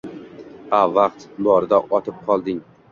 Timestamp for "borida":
1.49-1.85